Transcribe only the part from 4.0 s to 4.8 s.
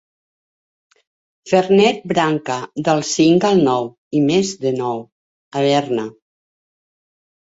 i més de